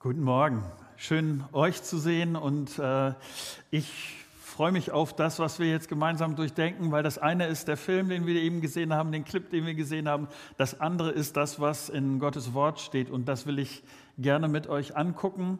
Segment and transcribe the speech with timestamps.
[0.00, 0.62] Guten Morgen,
[0.96, 3.14] schön euch zu sehen und äh,
[3.72, 7.76] ich freue mich auf das, was wir jetzt gemeinsam durchdenken, weil das eine ist der
[7.76, 10.28] Film, den wir eben gesehen haben, den Clip, den wir gesehen haben.
[10.56, 13.82] Das andere ist das, was in Gottes Wort steht und das will ich
[14.18, 15.58] gerne mit euch angucken.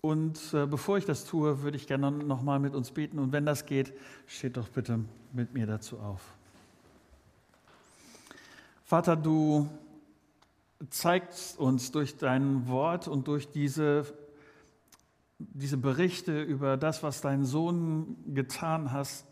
[0.00, 3.46] Und äh, bevor ich das tue, würde ich gerne nochmal mit uns beten und wenn
[3.46, 3.92] das geht,
[4.26, 4.98] steht doch bitte
[5.32, 6.22] mit mir dazu auf.
[8.84, 9.70] Vater, du
[10.88, 14.06] zeigst uns durch dein Wort und durch diese,
[15.38, 19.26] diese Berichte über das, was dein Sohn getan hast,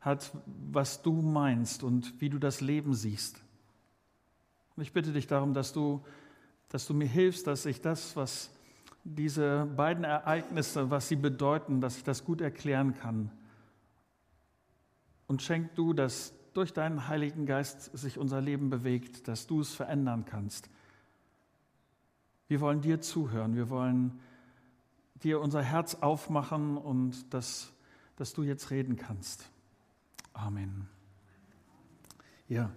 [0.00, 0.32] hat,
[0.72, 3.42] was du meinst und wie du das Leben siehst.
[4.76, 6.04] Und ich bitte dich darum, dass du,
[6.68, 8.50] dass du mir hilfst, dass ich das, was
[9.04, 13.30] diese beiden Ereignisse, was sie bedeuten, dass ich das gut erklären kann.
[15.26, 19.74] Und schenk du, dass durch deinen Heiligen Geist sich unser Leben bewegt, dass du es
[19.74, 20.70] verändern kannst.
[22.48, 23.56] Wir wollen dir zuhören.
[23.56, 24.20] Wir wollen
[25.22, 27.72] dir unser Herz aufmachen und dass,
[28.16, 29.50] dass du jetzt reden kannst.
[30.32, 30.88] Amen.
[32.48, 32.70] Ja,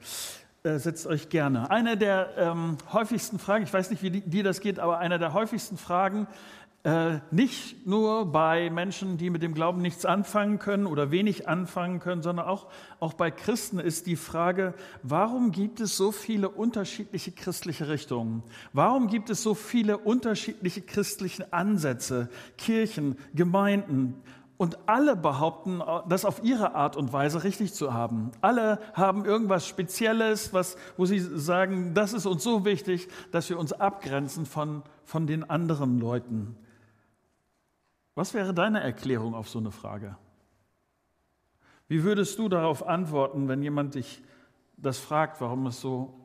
[0.63, 1.69] äh, setzt euch gerne.
[1.69, 5.33] Eine der ähm, häufigsten Fragen, ich weiß nicht, wie dir das geht, aber eine der
[5.33, 6.27] häufigsten Fragen
[6.83, 11.99] äh, nicht nur bei Menschen, die mit dem Glauben nichts anfangen können oder wenig anfangen
[11.99, 12.67] können, sondern auch,
[13.01, 18.43] auch bei Christen ist die Frage, warum gibt es so viele unterschiedliche christliche Richtungen?
[18.71, 24.21] Warum gibt es so viele unterschiedliche christliche Ansätze, Kirchen, Gemeinden?
[24.55, 28.31] Und alle behaupten, das auf ihre Art und Weise richtig zu haben.
[28.41, 33.57] Alle haben irgendwas Spezielles, was, wo sie sagen, das ist uns so wichtig, dass wir
[33.57, 36.57] uns abgrenzen von, von den anderen Leuten.
[38.19, 40.17] Was wäre deine Erklärung auf so eine Frage?
[41.87, 44.21] Wie würdest du darauf antworten, wenn jemand dich
[44.75, 46.19] das fragt, warum es so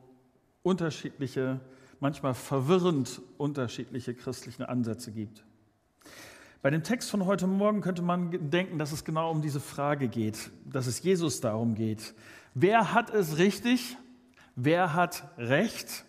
[0.61, 1.61] unterschiedliche,
[2.01, 5.45] manchmal verwirrend unterschiedliche christliche Ansätze gibt?
[6.61, 10.09] Bei dem Text von heute Morgen könnte man denken, dass es genau um diese Frage
[10.09, 12.13] geht, dass es Jesus darum geht.
[12.53, 13.95] Wer hat es richtig?
[14.57, 16.03] Wer hat Recht?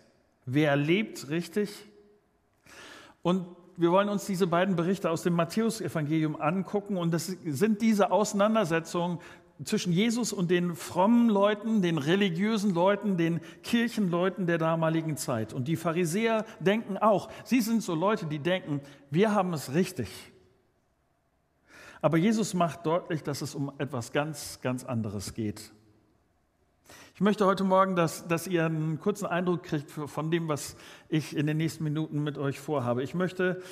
[0.45, 1.87] Wer lebt richtig?
[3.21, 8.11] Und wir wollen uns diese beiden Berichte aus dem Matthäusevangelium angucken und das sind diese
[8.11, 9.19] Auseinandersetzungen
[9.63, 15.53] zwischen Jesus und den frommen Leuten, den religiösen Leuten, den Kirchenleuten der damaligen Zeit.
[15.53, 20.09] Und die Pharisäer denken auch, sie sind so Leute, die denken, wir haben es richtig.
[22.01, 25.71] Aber Jesus macht deutlich, dass es um etwas ganz, ganz anderes geht.
[27.15, 30.75] Ich möchte heute Morgen, dass, dass ihr einen kurzen Eindruck kriegt von dem, was
[31.09, 33.01] ich in den nächsten Minuten mit euch vorhabe.
[33.03, 33.63] Ich möchte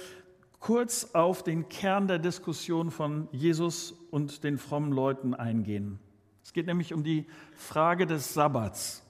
[0.59, 5.99] kurz auf den Kern der Diskussion von Jesus und den frommen Leuten eingehen.
[6.43, 9.03] Es geht nämlich um die Frage des Sabbats.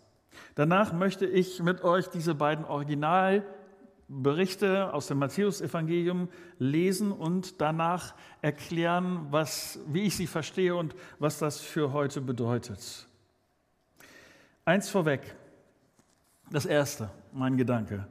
[0.56, 6.28] Danach möchte ich mit euch diese beiden Originalberichte aus dem Matthäusevangelium
[6.60, 13.08] lesen und danach erklären, was, wie ich sie verstehe und was das für heute bedeutet.
[14.68, 15.36] Eins vorweg,
[16.50, 18.08] das erste, mein Gedanke.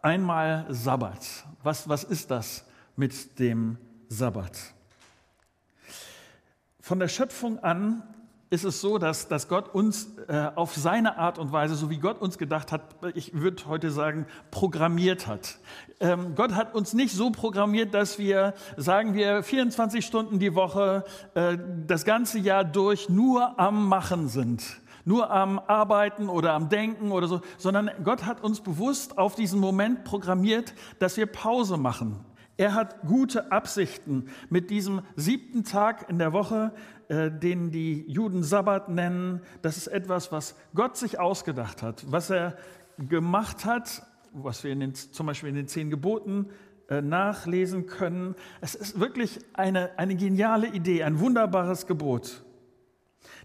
[0.00, 1.44] Einmal Sabbat.
[1.62, 2.64] Was, was ist das
[2.96, 3.76] mit dem
[4.08, 4.56] Sabbat?
[6.80, 8.02] Von der Schöpfung an
[8.48, 11.98] ist es so, dass, dass Gott uns äh, auf seine Art und Weise, so wie
[11.98, 12.80] Gott uns gedacht hat,
[13.12, 15.58] ich würde heute sagen, programmiert hat.
[16.00, 21.04] Ähm, Gott hat uns nicht so programmiert, dass wir, sagen wir, 24 Stunden die Woche,
[21.34, 27.12] äh, das ganze Jahr durch nur am Machen sind nur am Arbeiten oder am Denken
[27.12, 32.20] oder so, sondern Gott hat uns bewusst auf diesen Moment programmiert, dass wir Pause machen.
[32.58, 36.72] Er hat gute Absichten mit diesem siebten Tag in der Woche,
[37.08, 39.42] äh, den die Juden Sabbat nennen.
[39.62, 42.56] Das ist etwas, was Gott sich ausgedacht hat, was er
[42.98, 44.02] gemacht hat,
[44.32, 46.46] was wir in den, zum Beispiel in den zehn Geboten
[46.88, 48.34] äh, nachlesen können.
[48.60, 52.42] Es ist wirklich eine, eine geniale Idee, ein wunderbares Gebot.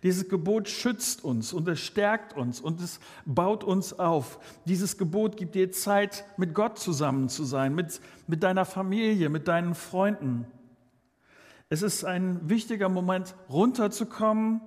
[0.04, 4.40] Dieses Gebot schützt uns und es stärkt uns und es baut uns auf.
[4.66, 9.48] Dieses Gebot gibt dir Zeit, mit Gott zusammen zu sein, mit, mit deiner Familie, mit
[9.48, 10.46] deinen Freunden.
[11.70, 14.62] Es ist ein wichtiger Moment, runterzukommen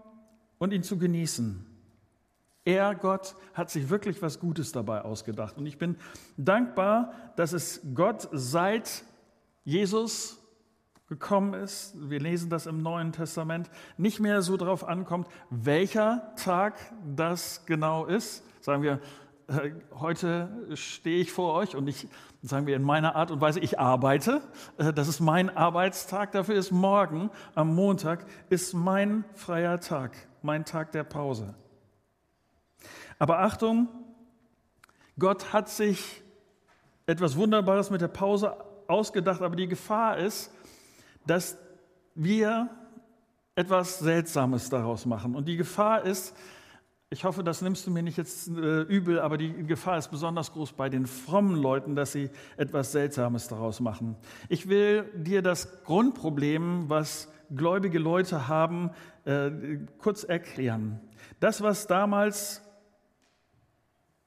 [0.58, 1.66] und ihn zu genießen.
[2.64, 5.58] Er, Gott, hat sich wirklich was Gutes dabei ausgedacht.
[5.58, 5.96] Und ich bin
[6.38, 9.04] dankbar, dass es Gott seit
[9.64, 10.38] Jesus
[11.14, 16.74] gekommen ist, wir lesen das im Neuen Testament, nicht mehr so darauf ankommt, welcher Tag
[17.14, 18.42] das genau ist.
[18.60, 19.00] Sagen wir,
[19.46, 19.70] äh,
[20.00, 22.08] heute stehe ich vor euch und ich,
[22.42, 24.42] sagen wir in meiner Art und Weise, ich arbeite.
[24.76, 26.32] Äh, das ist mein Arbeitstag.
[26.32, 31.54] Dafür ist morgen, am Montag, ist mein freier Tag, mein Tag der Pause.
[33.20, 33.88] Aber Achtung,
[35.16, 36.22] Gott hat sich
[37.06, 38.56] etwas Wunderbares mit der Pause
[38.88, 40.53] ausgedacht, aber die Gefahr ist,
[41.26, 41.58] dass
[42.14, 42.70] wir
[43.54, 45.34] etwas Seltsames daraus machen.
[45.34, 46.34] Und die Gefahr ist,
[47.10, 50.52] ich hoffe, das nimmst du mir nicht jetzt äh, übel, aber die Gefahr ist besonders
[50.52, 54.16] groß bei den frommen Leuten, dass sie etwas Seltsames daraus machen.
[54.48, 58.90] Ich will dir das Grundproblem, was gläubige Leute haben,
[59.24, 59.50] äh,
[59.98, 61.00] kurz erklären.
[61.38, 62.62] Das, was damals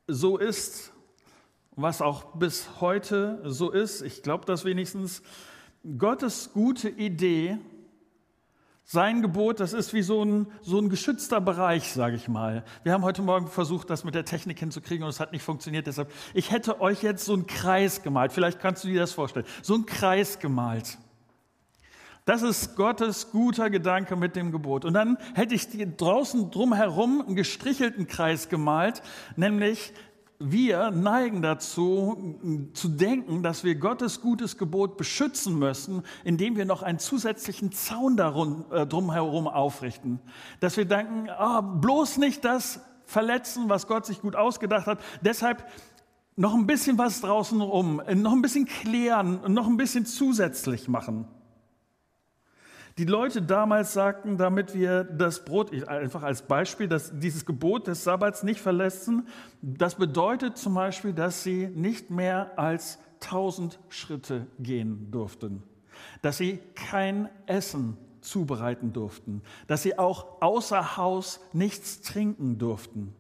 [0.08, 0.94] so ist,
[1.76, 5.22] was auch bis heute so ist, ich glaube das wenigstens,
[5.98, 7.58] Gottes gute Idee
[8.90, 12.64] sein Gebot, das ist wie so ein, so ein geschützter Bereich, sage ich mal.
[12.84, 15.88] Wir haben heute Morgen versucht, das mit der Technik hinzukriegen und es hat nicht funktioniert.
[15.88, 18.32] Deshalb, ich hätte euch jetzt so einen Kreis gemalt.
[18.32, 19.46] Vielleicht kannst du dir das vorstellen.
[19.62, 20.98] So einen Kreis gemalt.
[22.24, 24.84] Das ist Gottes guter Gedanke mit dem Gebot.
[24.84, 25.68] Und dann hätte ich
[25.98, 29.02] draußen drumherum einen gestrichelten Kreis gemalt,
[29.38, 29.94] nämlich
[30.40, 32.40] wir neigen dazu,
[32.74, 38.18] zu denken, dass wir Gottes gutes Gebot beschützen müssen, indem wir noch einen zusätzlichen Zaun
[38.18, 40.20] darum, äh, drumherum aufrichten.
[40.60, 45.00] Dass wir denken, oh, bloß nicht das verletzen, was Gott sich gut ausgedacht hat.
[45.22, 45.66] Deshalb
[46.36, 51.28] noch ein bisschen was draußen rum, noch ein bisschen klären, noch ein bisschen zusätzlich machen.
[52.98, 58.04] Die Leute damals sagten, damit wir das Brot, einfach als Beispiel, dass dieses Gebot des
[58.04, 59.28] Sabbats nicht verlassen,
[59.62, 65.62] das bedeutet zum Beispiel, dass sie nicht mehr als tausend Schritte gehen durften,
[66.24, 73.14] dass sie kein Essen zubereiten durften, dass sie auch außer Haus nichts trinken durften.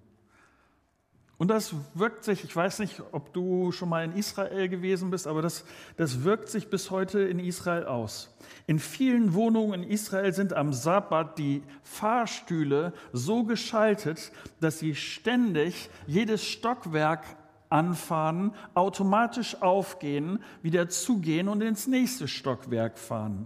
[1.37, 5.27] Und das wirkt sich, ich weiß nicht, ob du schon mal in Israel gewesen bist,
[5.27, 8.35] aber das, das wirkt sich bis heute in Israel aus.
[8.65, 15.91] In vielen Wohnungen in Israel sind am Sabbat die Fahrstühle so geschaltet, dass sie ständig
[16.07, 17.23] jedes Stockwerk
[17.69, 23.45] anfahren, automatisch aufgehen, wieder zugehen und ins nächste Stockwerk fahren.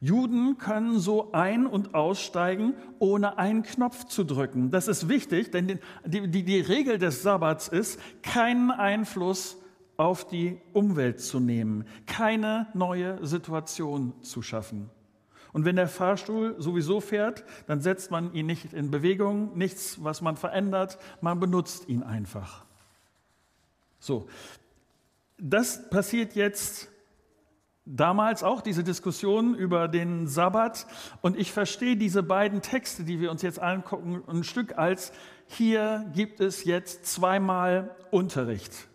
[0.00, 4.70] Juden können so ein- und aussteigen, ohne einen Knopf zu drücken.
[4.70, 9.56] Das ist wichtig, denn die, die, die Regel des Sabbats ist, keinen Einfluss
[9.96, 14.90] auf die Umwelt zu nehmen, keine neue Situation zu schaffen.
[15.52, 20.20] Und wenn der Fahrstuhl sowieso fährt, dann setzt man ihn nicht in Bewegung, nichts, was
[20.20, 22.66] man verändert, man benutzt ihn einfach.
[23.98, 24.28] So,
[25.38, 26.88] das passiert jetzt
[27.86, 30.86] damals auch diese Diskussion über den Sabbat.
[31.22, 35.12] Und ich verstehe diese beiden Texte, die wir uns jetzt angucken, ein Stück als,
[35.46, 38.88] hier gibt es jetzt zweimal Unterricht.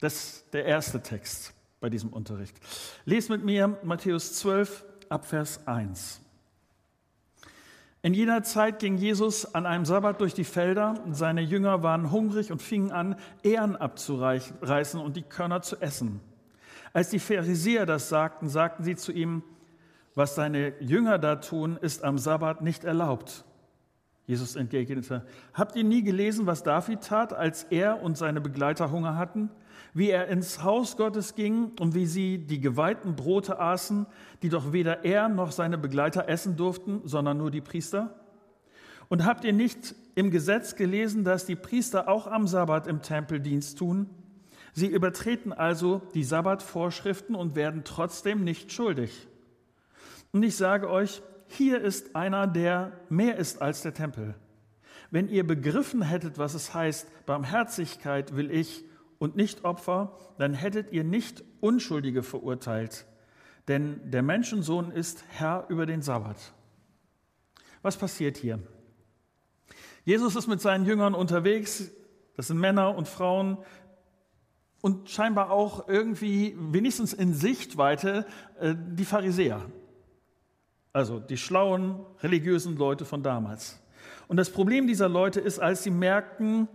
[0.00, 2.56] Das ist der erste Text bei diesem Unterricht.
[3.04, 6.20] Lest mit mir Matthäus 12 Abvers 1.
[8.02, 11.02] In jener Zeit ging Jesus an einem Sabbat durch die Felder.
[11.10, 16.20] Seine Jünger waren hungrig und fingen an, Ehren abzureißen und die Körner zu essen.
[16.96, 19.42] Als die Pharisäer das sagten, sagten sie zu ihm,
[20.14, 23.44] was seine Jünger da tun, ist am Sabbat nicht erlaubt.
[24.24, 29.18] Jesus entgegnete, habt ihr nie gelesen, was David tat, als er und seine Begleiter Hunger
[29.18, 29.50] hatten?
[29.92, 34.06] Wie er ins Haus Gottes ging und wie sie die geweihten Brote aßen,
[34.40, 38.14] die doch weder er noch seine Begleiter essen durften, sondern nur die Priester?
[39.10, 43.38] Und habt ihr nicht im Gesetz gelesen, dass die Priester auch am Sabbat im Tempel
[43.38, 44.08] Dienst tun?
[44.76, 49.26] Sie übertreten also die Sabbatvorschriften und werden trotzdem nicht schuldig.
[50.32, 54.34] Und ich sage euch, hier ist einer, der mehr ist als der Tempel.
[55.10, 58.84] Wenn ihr begriffen hättet, was es heißt, Barmherzigkeit will ich
[59.18, 63.06] und nicht Opfer, dann hättet ihr nicht Unschuldige verurteilt.
[63.68, 66.52] Denn der Menschensohn ist Herr über den Sabbat.
[67.80, 68.58] Was passiert hier?
[70.04, 71.90] Jesus ist mit seinen Jüngern unterwegs.
[72.36, 73.56] Das sind Männer und Frauen,
[74.86, 78.24] und scheinbar auch irgendwie wenigstens in Sichtweite
[78.60, 79.62] äh, die Pharisäer.
[80.92, 83.82] Also die schlauen religiösen Leute von damals.
[84.28, 86.68] Und das Problem dieser Leute ist, als sie merken,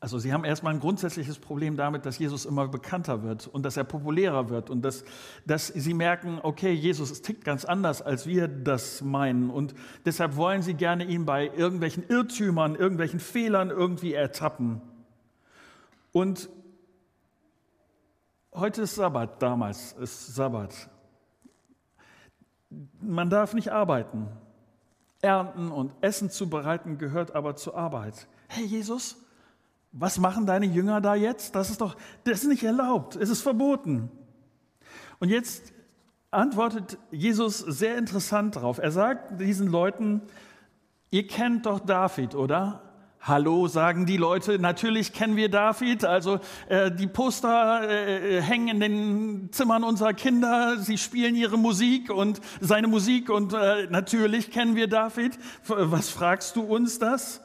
[0.00, 3.76] also sie haben erstmal ein grundsätzliches Problem damit, dass Jesus immer bekannter wird und dass
[3.76, 5.04] er populärer wird und dass,
[5.46, 9.48] dass sie merken, okay, Jesus tickt ganz anders, als wir das meinen.
[9.48, 14.80] Und deshalb wollen sie gerne ihn bei irgendwelchen Irrtümern, irgendwelchen Fehlern irgendwie ertappen.
[16.10, 16.50] Und
[18.54, 20.90] Heute ist Sabbat, damals ist Sabbat.
[23.00, 24.28] Man darf nicht arbeiten.
[25.22, 28.28] Ernten und Essen zubereiten gehört aber zur Arbeit.
[28.48, 29.16] Hey Jesus,
[29.92, 31.54] was machen deine Jünger da jetzt?
[31.54, 34.10] Das ist doch, das ist nicht erlaubt, es ist verboten.
[35.18, 35.72] Und jetzt
[36.30, 38.76] antwortet Jesus sehr interessant darauf.
[38.76, 40.20] Er sagt diesen Leuten,
[41.10, 42.91] ihr kennt doch David, oder?
[43.24, 44.58] Hallo, sagen die Leute.
[44.58, 46.04] Natürlich kennen wir David.
[46.04, 50.76] Also äh, die Poster äh, hängen in den Zimmern unserer Kinder.
[50.78, 55.38] Sie spielen ihre Musik und seine Musik und äh, natürlich kennen wir David.
[55.68, 57.40] Was fragst du uns das?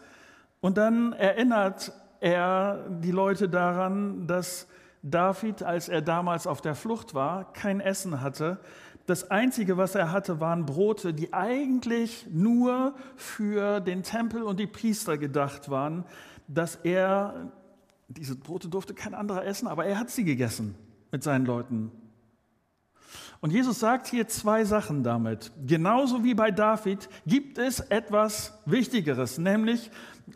[0.62, 4.68] Und dann erinnert er die Leute daran, dass
[5.04, 8.60] David, als er damals auf der Flucht war, kein Essen hatte
[9.08, 14.68] das Einzige, was er hatte, waren Brote, die eigentlich nur für den Tempel und die
[14.68, 16.04] Priester gedacht waren,
[16.50, 17.52] dass er,
[18.10, 20.76] diese Brote durfte kein anderer essen, aber er hat sie gegessen
[21.10, 21.92] mit seinen Leuten.
[23.40, 25.54] Und Jesus sagt hier zwei Sachen damit.
[25.66, 29.90] Genauso wie bei David gibt es etwas Wichtigeres, nämlich,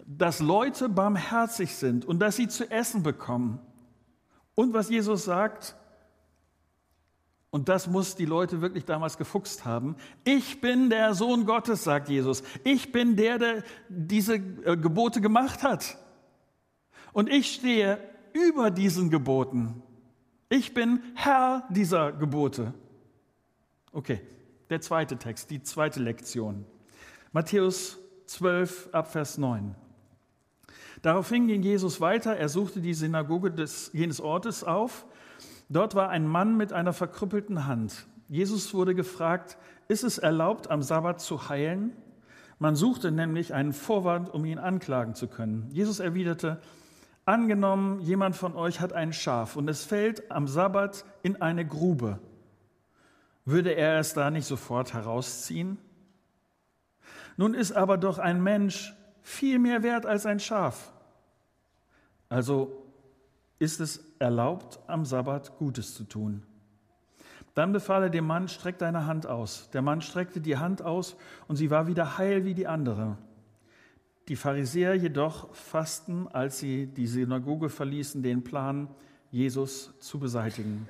[0.08, 3.60] dass Leute barmherzig sind und dass sie zu essen bekommen.
[4.56, 5.75] Und was Jesus sagt,
[7.51, 9.98] und das muss die Leute wirklich damals gefuchst haben.
[10.24, 12.43] Ich bin der Sohn Gottes, sagt Jesus.
[12.63, 15.98] Ich bin der, der diese äh, Gebote gemacht hat.
[17.12, 18.00] Und ich stehe
[18.31, 19.84] über diesen Geboten.
[20.48, 22.74] Ich bin Herr dieser Gebote.
[23.91, 24.22] Okay,
[24.70, 26.65] der zweite Text, die zweite Lektion.
[27.34, 29.75] Matthäus 12 Abvers 9.
[31.01, 32.38] Daraufhin ging Jesus weiter.
[32.38, 35.05] Er suchte die Synagoge des, jenes Ortes auf
[35.72, 38.06] Dort war ein Mann mit einer verkrüppelten Hand.
[38.28, 41.94] Jesus wurde gefragt, ist es erlaubt, am Sabbat zu heilen?
[42.60, 45.70] Man suchte nämlich einen Vorwand, um ihn anklagen zu können.
[45.72, 46.60] Jesus erwiderte,
[47.24, 52.20] angenommen, jemand von euch hat ein Schaf und es fällt am Sabbat in eine Grube.
[53.46, 55.78] Würde er es da nicht sofort herausziehen?
[57.38, 60.92] Nun ist aber doch ein Mensch viel mehr wert als ein Schaf.
[62.28, 62.86] Also
[63.58, 66.44] ist es erlaubt, am Sabbat Gutes zu tun.
[67.54, 69.70] Dann befahl er dem Mann, streck deine Hand aus.
[69.72, 73.18] Der Mann streckte die Hand aus und sie war wieder heil wie die andere.
[74.30, 78.88] Die Pharisäer jedoch fassten, als sie die Synagoge verließen, den Plan,
[79.32, 80.88] Jesus zu beseitigen.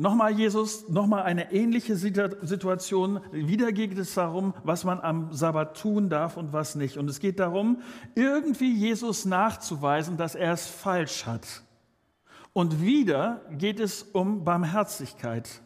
[0.00, 3.18] Nochmal Jesus, nochmal eine ähnliche Situation.
[3.32, 6.98] Wieder geht es darum, was man am Sabbat tun darf und was nicht.
[6.98, 7.82] Und es geht darum,
[8.14, 11.64] irgendwie Jesus nachzuweisen, dass er es falsch hat.
[12.52, 15.62] Und wieder geht es um Barmherzigkeit.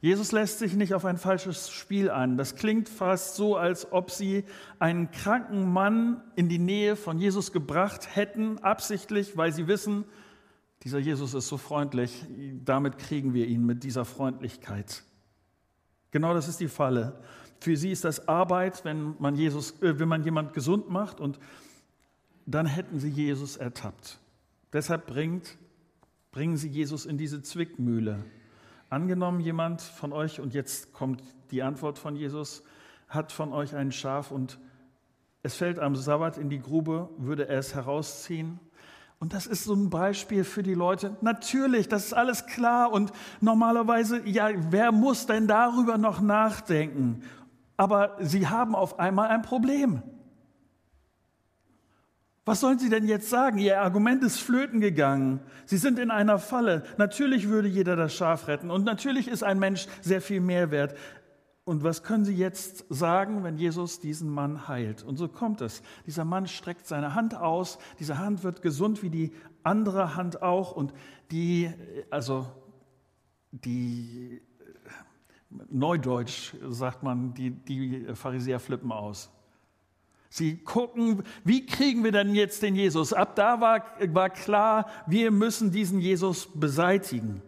[0.00, 2.36] Jesus lässt sich nicht auf ein falsches Spiel ein.
[2.36, 4.42] Das klingt fast so, als ob sie
[4.80, 10.04] einen kranken Mann in die Nähe von Jesus gebracht hätten, absichtlich, weil sie wissen,
[10.82, 12.24] dieser Jesus ist so freundlich,
[12.64, 15.02] damit kriegen wir ihn mit dieser Freundlichkeit.
[16.10, 17.20] Genau das ist die Falle.
[17.60, 21.40] Für sie ist das Arbeit, wenn man, Jesus, äh, wenn man jemand gesund macht und
[22.46, 24.18] dann hätten sie Jesus ertappt.
[24.72, 25.58] Deshalb bringt,
[26.30, 28.24] bringen sie Jesus in diese Zwickmühle.
[28.88, 32.62] Angenommen, jemand von euch, und jetzt kommt die Antwort von Jesus,
[33.08, 34.58] hat von euch ein Schaf und
[35.42, 38.60] es fällt am Sabbat in die Grube, würde er es herausziehen
[39.20, 41.16] und das ist so ein Beispiel für die Leute.
[41.22, 47.22] Natürlich, das ist alles klar und normalerweise, ja, wer muss denn darüber noch nachdenken?
[47.76, 50.02] Aber sie haben auf einmal ein Problem.
[52.48, 53.58] Was sollen Sie denn jetzt sagen?
[53.58, 55.40] Ihr Argument ist flöten gegangen.
[55.66, 56.82] Sie sind in einer Falle.
[56.96, 60.96] Natürlich würde jeder das Schaf retten und natürlich ist ein Mensch sehr viel mehr wert.
[61.68, 65.02] Und was können Sie jetzt sagen, wenn Jesus diesen Mann heilt?
[65.02, 65.82] Und so kommt es.
[66.06, 69.32] Dieser Mann streckt seine Hand aus, diese Hand wird gesund wie die
[69.64, 70.94] andere Hand auch und
[71.30, 71.70] die,
[72.08, 72.46] also
[73.52, 74.40] die,
[75.68, 79.30] Neudeutsch sagt man, die, die Pharisäer flippen aus.
[80.30, 83.12] Sie gucken, wie kriegen wir denn jetzt den Jesus?
[83.12, 83.84] Ab da war,
[84.14, 87.42] war klar, wir müssen diesen Jesus beseitigen.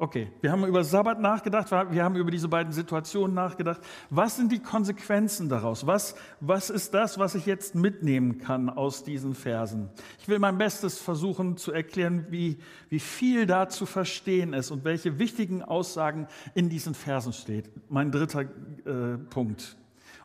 [0.00, 3.80] Okay, wir haben über Sabbat nachgedacht, wir haben über diese beiden Situationen nachgedacht.
[4.10, 5.88] Was sind die Konsequenzen daraus?
[5.88, 9.88] Was, was ist das, was ich jetzt mitnehmen kann aus diesen Versen?
[10.20, 12.58] Ich will mein Bestes versuchen zu erklären, wie,
[12.90, 17.68] wie viel da zu verstehen ist und welche wichtigen Aussagen in diesen Versen steht.
[17.90, 19.76] Mein dritter äh, Punkt.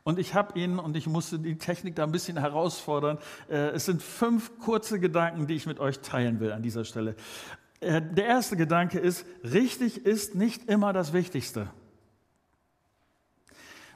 [0.04, 3.18] Und ich habe ihn, und ich musste die Technik da ein bisschen herausfordern,
[3.50, 7.16] äh, es sind fünf kurze Gedanken, die ich mit euch teilen will an dieser Stelle.
[7.84, 11.70] Äh, der erste Gedanke ist, richtig ist nicht immer das Wichtigste.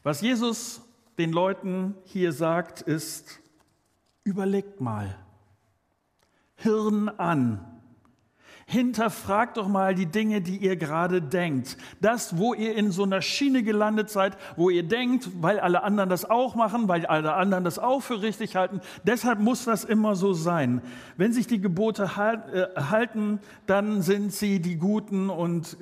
[0.03, 0.81] Was Jesus
[1.17, 3.39] den Leuten hier sagt, ist,
[4.23, 5.17] überlegt mal,
[6.55, 7.76] Hirn an.
[8.69, 11.77] Hinterfragt doch mal die Dinge, die ihr gerade denkt.
[12.01, 16.09] Das, wo ihr in so einer Schiene gelandet seid, wo ihr denkt, weil alle anderen
[16.09, 18.81] das auch machen, weil alle anderen das auch für richtig halten.
[19.05, 20.81] Deshalb muss das immer so sein.
[21.15, 25.77] Wenn sich die Gebote äh, halten, dann sind sie die Guten und,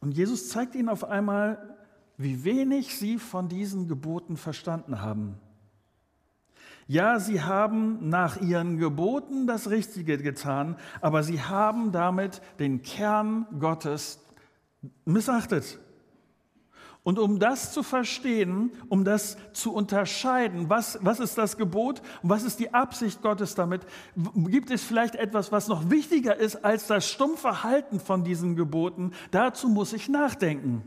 [0.00, 1.76] und Jesus zeigt ihnen auf einmal,
[2.16, 5.36] wie wenig sie von diesen Geboten verstanden haben.
[6.88, 13.46] Ja, sie haben nach ihren Geboten das Richtige getan, aber sie haben damit den Kern
[13.58, 14.20] Gottes
[15.04, 15.80] missachtet.
[17.02, 22.30] Und um das zu verstehen, um das zu unterscheiden, was, was ist das Gebot und
[22.30, 23.82] was ist die Absicht Gottes damit,
[24.14, 29.12] gibt es vielleicht etwas, was noch wichtiger ist als das stumpfe Halten von diesen Geboten.
[29.30, 30.82] Dazu muss ich nachdenken.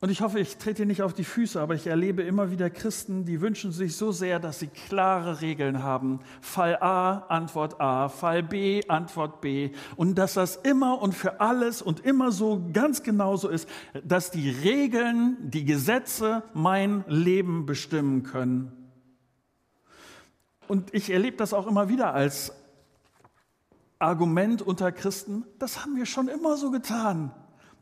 [0.00, 3.24] Und ich hoffe, ich trete nicht auf die Füße, aber ich erlebe immer wieder Christen,
[3.24, 6.20] die wünschen sich so sehr, dass sie klare Regeln haben.
[6.42, 9.70] Fall A, Antwort A, Fall B, Antwort B.
[9.96, 13.66] Und dass das immer und für alles und immer so ganz genauso ist,
[14.04, 18.72] dass die Regeln, die Gesetze mein Leben bestimmen können.
[20.68, 22.52] Und ich erlebe das auch immer wieder als
[23.98, 25.44] Argument unter Christen.
[25.58, 27.32] Das haben wir schon immer so getan.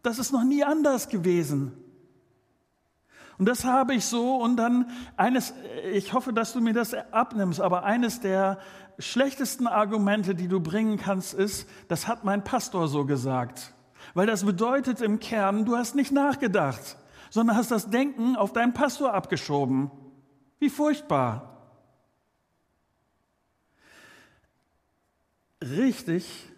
[0.05, 1.73] Das ist noch nie anders gewesen.
[3.43, 5.53] Und das habe ich so und dann eines,
[5.93, 8.61] ich hoffe, dass du mir das abnimmst, aber eines der
[9.01, 13.75] schlechtesten Argumente, die du bringen kannst, ist, das hat mein Pastor so gesagt.
[14.15, 16.97] Weil das bedeutet im Kern, du hast nicht nachgedacht,
[17.31, 19.91] sondern hast das Denken auf deinen Pastor abgeschoben.
[20.61, 21.67] Wie furchtbar.
[25.61, 26.49] Richtig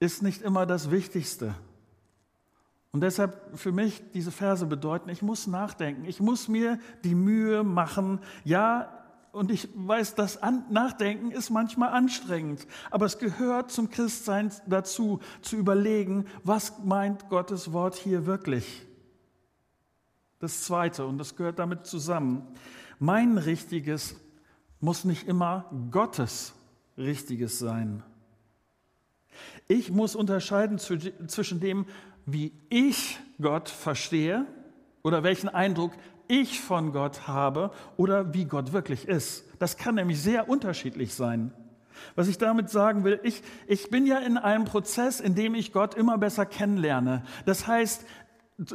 [0.00, 1.54] ist nicht immer das Wichtigste.
[2.94, 7.64] Und deshalb für mich diese Verse bedeuten, ich muss nachdenken, ich muss mir die Mühe
[7.64, 8.20] machen.
[8.44, 8.88] Ja,
[9.32, 10.38] und ich weiß, das
[10.70, 17.72] Nachdenken ist manchmal anstrengend, aber es gehört zum Christsein dazu, zu überlegen, was meint Gottes
[17.72, 18.86] Wort hier wirklich.
[20.38, 22.46] Das Zweite, und das gehört damit zusammen,
[23.00, 24.14] mein Richtiges
[24.78, 26.54] muss nicht immer Gottes
[26.96, 28.04] Richtiges sein.
[29.66, 31.86] Ich muss unterscheiden zwischen dem,
[32.26, 34.46] wie ich Gott verstehe
[35.02, 35.92] oder welchen Eindruck
[36.28, 39.44] ich von Gott habe oder wie Gott wirklich ist.
[39.58, 41.52] Das kann nämlich sehr unterschiedlich sein.
[42.16, 45.72] Was ich damit sagen will, ich, ich bin ja in einem Prozess, in dem ich
[45.72, 47.24] Gott immer besser kennenlerne.
[47.46, 48.04] Das heißt,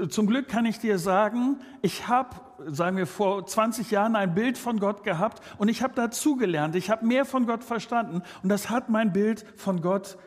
[0.09, 2.35] zum Glück kann ich dir sagen, ich habe,
[2.67, 6.75] sagen wir, vor 20 Jahren ein Bild von Gott gehabt und ich habe dazugelernt.
[6.75, 10.17] Ich habe mehr von Gott verstanden und das hat mein Bild von Gott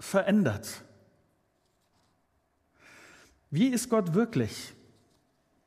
[0.00, 0.85] verändert.
[3.50, 4.74] Wie ist Gott wirklich?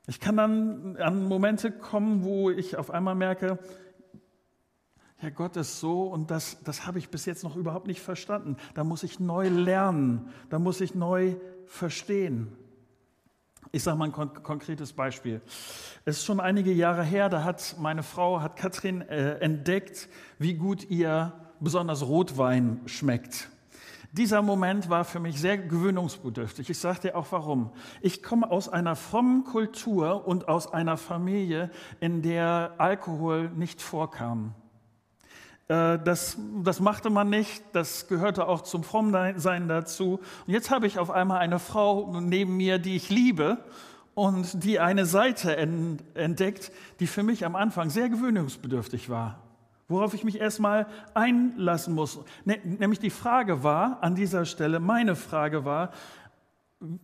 [0.08, 3.60] Ich kann dann an Momente kommen, wo ich auf einmal merke,
[5.22, 8.56] ja, Gott ist so und das, das habe ich bis jetzt noch überhaupt nicht verstanden.
[8.74, 12.56] Da muss ich neu lernen, da muss ich neu verstehen.
[13.72, 15.42] Ich sage mal ein kon konkretes Beispiel.
[16.06, 20.56] Es ist schon einige Jahre her, da hat meine Frau, hat Katrin äh, entdeckt, wie
[20.56, 23.50] gut ihr besonders Rotwein schmeckt.
[24.12, 26.70] Dieser Moment war für mich sehr gewöhnungsbedürftig.
[26.70, 27.72] Ich sage dir auch warum.
[28.02, 31.70] Ich komme aus einer frommen Kultur und aus einer Familie,
[32.00, 34.56] in der Alkohol nicht vorkam.
[35.68, 40.20] Äh, das, das machte man nicht, das gehörte auch zum Frommsein dazu.
[40.48, 43.64] Und jetzt habe ich auf einmal eine Frau neben mir, die ich liebe
[44.16, 49.49] und die eine Seite entdeckt, die für mich am Anfang sehr gewöhnungsbedürftig war
[49.90, 52.20] worauf ich mich erstmal einlassen muss.
[52.46, 55.92] Ne, nämlich die Frage war an dieser Stelle, meine Frage war,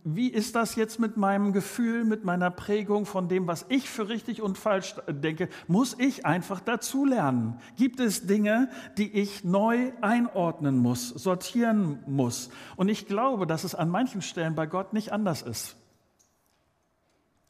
[0.04, 4.08] wie ist das jetzt mit meinem Gefühl, mit meiner Prägung von dem, was ich für
[4.08, 5.50] richtig und falsch denke?
[5.68, 7.60] Muss ich einfach dazulernen?
[7.76, 12.48] Gibt es Dinge, die ich neu einordnen muss, sortieren muss?
[12.76, 15.76] Und ich glaube, dass es an manchen Stellen bei Gott nicht anders ist.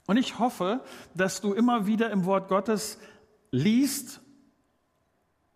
[0.09, 0.81] Und ich hoffe,
[1.15, 2.99] dass du immer wieder im Wort Gottes
[3.53, 4.21] liest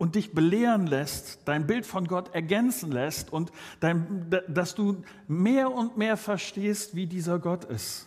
[0.00, 5.70] und dich belehren lässt, dein Bild von Gott ergänzen lässt und dein, dass du mehr
[5.70, 8.06] und mehr verstehst, wie dieser Gott ist.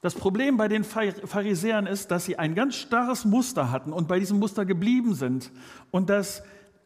[0.00, 4.18] Das Problem bei den Pharisäern ist, dass sie ein ganz starres Muster hatten und bei
[4.18, 5.52] diesem Muster geblieben sind
[5.92, 6.42] und dass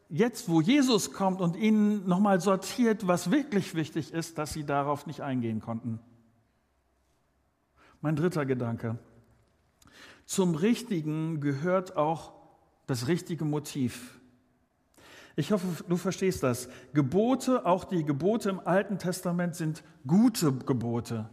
[0.07, 5.07] jetzt, wo Jesus kommt und ihnen nochmal sortiert, was wirklich wichtig ist, dass sie darauf
[5.07, 5.99] nicht eingehen konnten.
[8.01, 8.99] Mein dritter Gedanke.
[10.25, 12.38] Zum Richtigen gehört auch
[12.89, 14.19] das richtige Motiv.
[15.35, 16.69] Ich hoffe, du verstehst das.
[16.93, 21.29] Gebote, auch die Gebote im Alten Testament sind gute Gebote.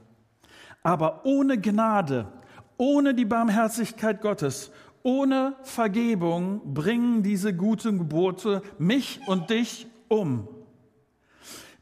[0.83, 2.31] Aber ohne Gnade,
[2.77, 4.71] ohne die Barmherzigkeit Gottes,
[5.03, 10.47] ohne Vergebung bringen diese guten Gebote mich und dich um.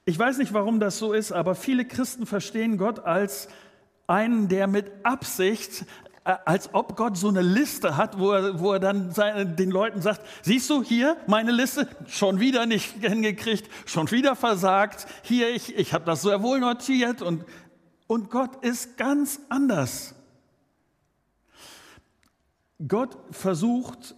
[0.05, 3.49] Ich weiß nicht, warum das so ist, aber viele Christen verstehen Gott als
[4.07, 5.87] einen, der mit Absicht
[6.25, 10.01] als ob Gott so eine Liste hat, wo er, wo er dann seinen, den Leuten
[10.01, 15.77] sagt, siehst du hier meine Liste, schon wieder nicht hingekriegt, schon wieder versagt, hier, ich,
[15.77, 17.45] ich habe das sehr wohl notiert und,
[18.07, 20.15] und Gott ist ganz anders.
[22.89, 24.15] Gott versucht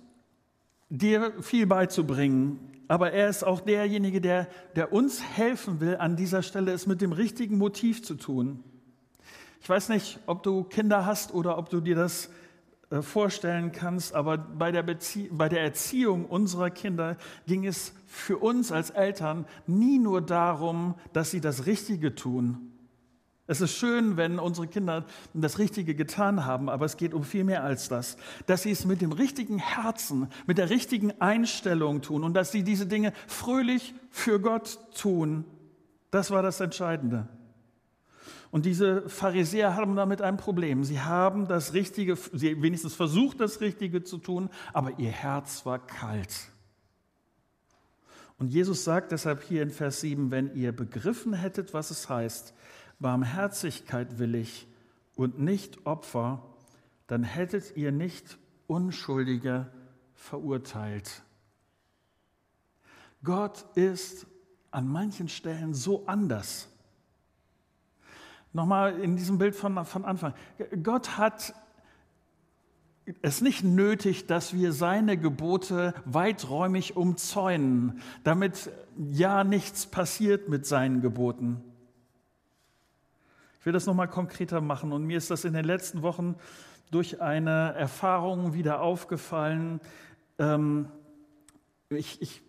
[0.88, 6.42] dir viel beizubringen, aber er ist auch derjenige, der, der uns helfen will, an dieser
[6.42, 8.62] Stelle es mit dem richtigen Motiv zu tun.
[9.60, 12.30] Ich weiß nicht, ob du Kinder hast oder ob du dir das
[12.90, 17.16] äh, vorstellen kannst, aber bei der, Bezie bei der Erziehung unserer Kinder
[17.46, 22.72] ging es für uns als Eltern nie nur darum, dass sie das Richtige tun.
[23.48, 27.44] Es ist schön, wenn unsere Kinder das Richtige getan haben, aber es geht um viel
[27.44, 28.16] mehr als das.
[28.46, 32.64] Dass sie es mit dem richtigen Herzen, mit der richtigen Einstellung tun und dass sie
[32.64, 35.44] diese Dinge fröhlich für Gott tun.
[36.10, 37.28] Das war das Entscheidende.
[38.50, 40.84] Und diese Pharisäer haben damit ein Problem.
[40.84, 45.78] Sie haben das Richtige, sie wenigstens versucht, das Richtige zu tun, aber ihr Herz war
[45.78, 46.50] kalt.
[48.38, 52.54] Und Jesus sagt deshalb hier in Vers 7, wenn ihr begriffen hättet, was es heißt,
[52.98, 54.66] Barmherzigkeit will ich
[55.14, 56.42] und nicht Opfer,
[57.06, 59.70] dann hättet ihr nicht Unschuldige
[60.14, 61.22] verurteilt.
[63.22, 64.26] Gott ist
[64.70, 66.68] an manchen Stellen so anders.
[68.56, 70.32] Nochmal in diesem Bild von, von Anfang.
[70.82, 71.52] Gott hat
[73.20, 78.70] es nicht nötig, dass wir seine Gebote weiträumig umzäunen, damit
[79.10, 81.62] ja nichts passiert mit seinen Geboten.
[83.60, 86.34] Ich will das nochmal konkreter machen und mir ist das in den letzten Wochen
[86.90, 89.80] durch eine Erfahrung wieder aufgefallen.
[90.38, 90.88] Ähm,
[91.90, 92.40] ich, ich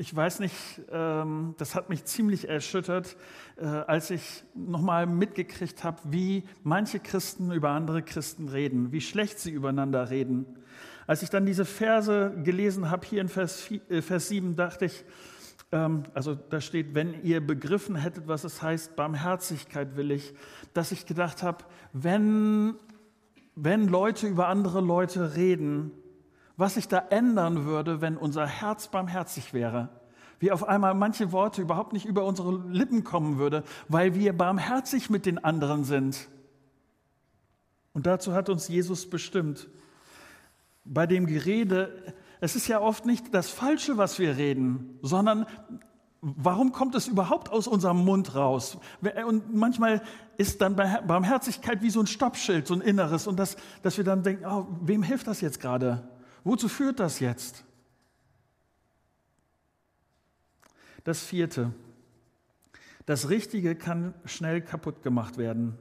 [0.00, 0.54] ich weiß nicht,
[0.92, 3.16] ähm, das hat mich ziemlich erschüttert,
[3.56, 9.40] äh, als ich nochmal mitgekriegt habe, wie manche Christen über andere Christen reden, wie schlecht
[9.40, 10.46] sie übereinander reden.
[11.08, 15.04] Als ich dann diese Verse gelesen habe, hier in Vers, äh, Vers 7, dachte ich,
[15.72, 20.32] ähm, also da steht, wenn ihr begriffen hättet, was es heißt, Barmherzigkeit will ich,
[20.74, 22.76] dass ich gedacht habe, wenn,
[23.56, 25.90] wenn Leute über andere Leute reden,
[26.58, 29.88] was sich da ändern würde, wenn unser Herz barmherzig wäre.
[30.40, 35.08] Wie auf einmal manche Worte überhaupt nicht über unsere Lippen kommen würde, weil wir barmherzig
[35.08, 36.28] mit den anderen sind.
[37.92, 39.68] Und dazu hat uns Jesus bestimmt.
[40.84, 45.46] Bei dem Gerede, es ist ja oft nicht das Falsche, was wir reden, sondern
[46.20, 48.78] warum kommt es überhaupt aus unserem Mund raus?
[49.26, 50.02] Und manchmal
[50.38, 54.24] ist dann Barmherzigkeit wie so ein Stoppschild, so ein Inneres, und das, dass wir dann
[54.24, 56.08] denken, oh, wem hilft das jetzt gerade?
[56.48, 57.62] Wozu führt das jetzt?
[61.04, 61.74] Das vierte.
[63.04, 65.76] Das Richtige kann schnell kaputt gemacht werden.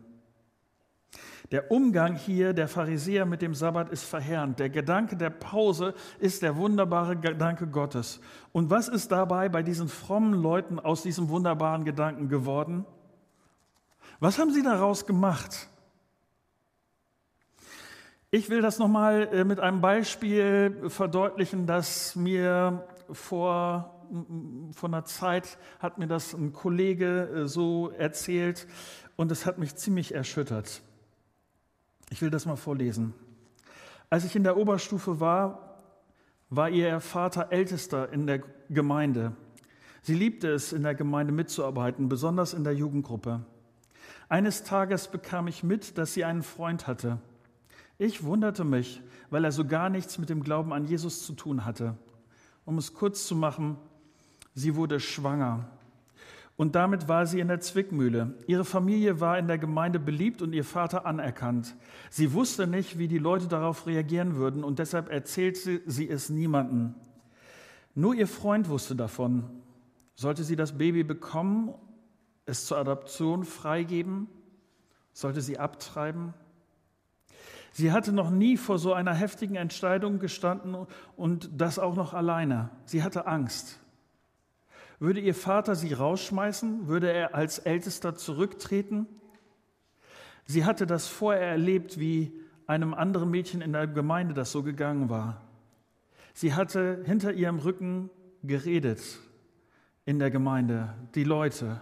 [1.51, 4.60] Der Umgang hier der Pharisäer mit dem Sabbat ist verheerend.
[4.60, 8.19] Der Gedanke der Pause ist der wunderbare Gedanke Gottes.
[8.51, 12.86] Und was ist dabei bei diesen frommen Leuten aus diesem wunderbaren Gedanken geworden?
[14.19, 15.69] Was haben sie daraus gemacht?
[18.29, 24.05] Ich will das nochmal äh, mit einem Beispiel verdeutlichen, das mir vor,
[24.73, 28.67] vor einer Zeit hat mir das ein Kollege äh, so erzählt
[29.15, 30.81] und es hat mich ziemlich erschüttert.
[32.09, 33.13] Ich will das mal vorlesen.
[34.09, 35.79] Als ich in der Oberstufe war,
[36.49, 39.37] war ihr Vater Ältester in der Gemeinde.
[40.01, 43.45] Sie liebte es, in der Gemeinde mitzuarbeiten, besonders in der Jugendgruppe.
[44.27, 47.19] Eines Tages bekam ich mit, dass sie einen Freund hatte.
[47.99, 51.65] Ich wunderte mich, weil er so gar nichts mit dem Glauben an Jesus zu tun
[51.65, 51.95] hatte.
[52.65, 53.77] Um es kurz zu machen,
[54.53, 55.69] sie wurde schwanger.
[56.57, 58.33] Und damit war sie in der Zwickmühle.
[58.47, 61.75] Ihre Familie war in der Gemeinde beliebt und ihr Vater anerkannt.
[62.10, 66.95] Sie wusste nicht, wie die Leute darauf reagieren würden und deshalb erzählte sie es niemandem.
[67.93, 69.43] Nur ihr Freund wusste davon.
[70.15, 71.73] Sollte sie das Baby bekommen,
[72.45, 74.27] es zur Adoption freigeben?
[75.13, 76.33] Sollte sie abtreiben?
[77.77, 82.71] Sie hatte noch nie vor so einer heftigen Entscheidung gestanden und das auch noch alleine.
[82.85, 83.79] Sie hatte Angst.
[84.97, 86.87] Würde ihr Vater sie rausschmeißen?
[86.87, 89.05] Würde er als Ältester zurücktreten?
[90.45, 92.33] Sie hatte das vorher erlebt, wie
[92.65, 95.43] einem anderen Mädchen in der Gemeinde das so gegangen war.
[96.33, 98.09] Sie hatte hinter ihrem Rücken
[98.41, 99.19] geredet
[100.03, 101.79] in der Gemeinde, die Leute.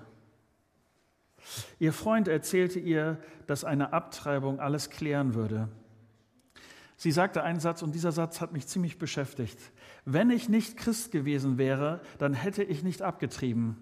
[1.80, 5.70] Ihr Freund erzählte ihr, dass eine Abtreibung alles klären würde.
[6.98, 9.60] Sie sagte einen Satz und dieser Satz hat mich ziemlich beschäftigt.
[10.06, 13.78] Wenn ich nicht Christ gewesen wäre, dann hätte ich nicht abgetrieben.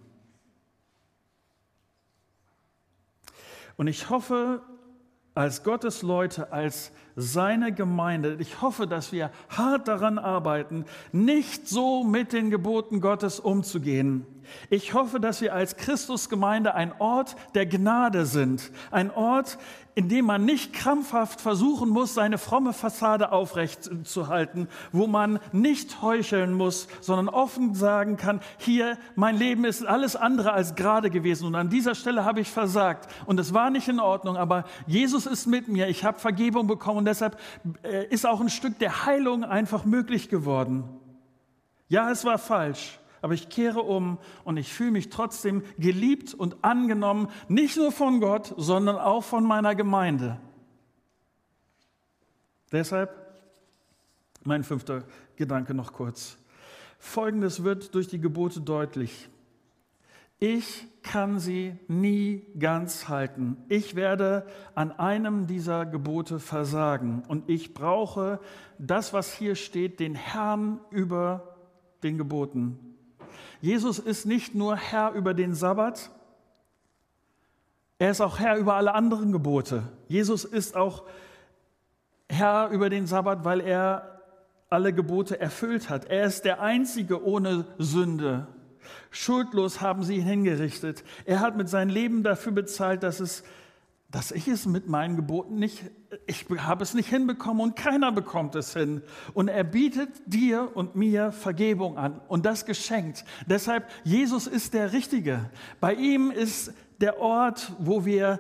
[3.76, 4.62] Und ich hoffe,
[5.36, 8.38] als Gottes Leute, als seine Gemeinde.
[8.39, 14.26] Ich hoffe, dass wir hart daran arbeiten, nicht so mit den Geboten Gottes umzugehen.
[14.70, 19.58] Ich hoffe, dass wir als Christusgemeinde ein Ort der Gnade sind, ein Ort,
[19.96, 26.54] in dem man nicht krampfhaft versuchen muss, seine fromme Fassade aufrechtzuhalten, wo man nicht heucheln
[26.54, 31.46] muss, sondern offen sagen kann, hier, mein Leben ist alles andere als gerade gewesen.
[31.46, 33.08] Und an dieser Stelle habe ich versagt.
[33.26, 37.00] Und es war nicht in Ordnung, aber Jesus ist mit mir, ich habe Vergebung bekommen.
[37.00, 37.38] Und deshalb
[37.84, 40.86] äh, ist auch ein Stück der Heilung einfach möglich geworden.
[41.88, 46.58] Ja, es war falsch, aber ich kehre um und ich fühle mich trotzdem geliebt und
[46.62, 50.40] angenommen, nicht nur von Gott, sondern auch von meiner Gemeinde.
[52.72, 53.10] Deshalb
[54.44, 55.06] mein fünfter
[55.38, 56.38] Gedanke noch kurz.
[57.00, 59.30] Folgendes wird durch die Gebote deutlich.
[60.40, 63.56] Ich kann sie nie ganz halten.
[63.70, 68.42] Ich werde an einem dieser Gebote versagen und ich brauche
[68.80, 71.56] das, was hier steht, den Herrn über
[72.04, 72.93] den Geboten.
[73.63, 76.12] Jesus ist nicht nur Herr über den Sabbat,
[77.97, 79.84] er ist auch Herr über alle anderen Gebote.
[80.10, 81.06] Jesus ist auch
[82.28, 84.19] Herr über den Sabbat, weil er
[84.69, 86.04] alle Gebote erfüllt hat.
[86.04, 88.47] Er ist der Einzige ohne Sünde.
[89.12, 91.06] Schuldlos haben sie ihn hingerichtet.
[91.23, 93.45] Er hat mit seinem Leben dafür bezahlt, dass es
[94.13, 95.84] dass ich es mit meinen Geboten nicht,
[96.28, 99.02] ich habe es nicht hinbekommen und keiner bekommt es hin.
[99.34, 103.26] Und er bietet dir und mir Vergebung an und das geschenkt.
[103.47, 105.49] Deshalb, Jesus ist der Richtige.
[105.80, 108.39] Bei ihm ist der Ort, wo wir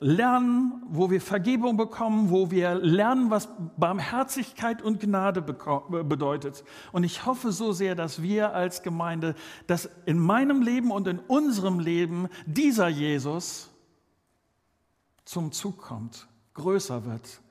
[0.00, 3.48] lernen, wo wir Vergebung bekommen, wo wir lernen, was
[3.78, 6.62] Barmherzigkeit und Gnade bedeutet.
[6.92, 9.34] Und ich hoffe so sehr, dass wir als Gemeinde,
[9.66, 13.70] dass in meinem Leben und in unserem Leben dieser Jesus,
[15.26, 17.42] zum Zug kommt, größer wird,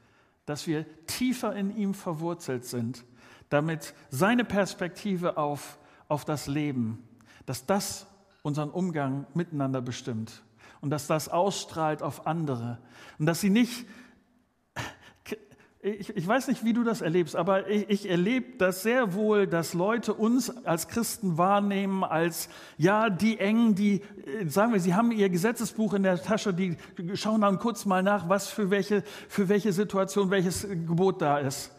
[0.48, 3.06] dass wir tiefer in ihm verwurzelt sind,
[3.50, 7.08] damit seine Perspektive auf, auf das Leben,
[7.46, 8.08] dass das
[8.42, 10.44] unseren Umgang miteinander bestimmt
[10.82, 12.80] und dass das ausstrahlt auf andere
[13.20, 13.86] und dass sie nicht
[15.86, 19.46] ich, ich, weiß nicht, wie du das erlebst, aber ich, ich erlebe das sehr wohl,
[19.46, 24.96] dass Leute uns als Christen wahrnehmen als, ja, die Engen, die, äh, sagen wir, sie
[24.96, 26.76] haben ihr Gesetzesbuch in der Tasche, die
[27.14, 31.72] schauen dann kurz mal nach, was für welche, für welche Situation welches Gebot da ist.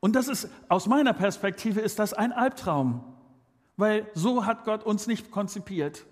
[0.00, 3.04] Und das ist, aus meiner Perspektive ist das ein Albtraum,
[3.76, 6.06] weil so hat Gott uns nicht konzipiert.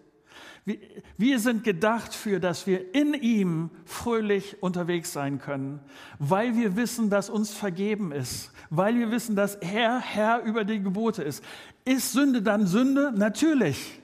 [1.16, 5.80] Wir sind gedacht für, dass wir in ihm fröhlich unterwegs sein können,
[6.18, 10.80] weil wir wissen, dass uns vergeben ist, weil wir wissen, dass er Herr über die
[10.80, 11.42] Gebote ist.
[11.84, 13.12] Ist Sünde dann Sünde?
[13.12, 14.00] Natürlich.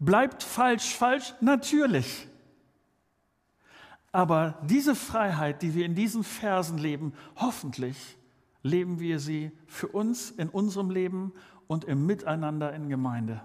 [0.00, 1.34] Bleibt falsch falsch?
[1.40, 2.28] Natürlich.
[4.10, 8.16] Aber diese Freiheit, die wir in diesen Versen leben, hoffentlich
[8.62, 11.32] leben wir sie für uns in unserem Leben
[11.66, 13.42] und im Miteinander in Gemeinde.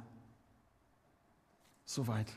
[1.86, 2.32] Soweit.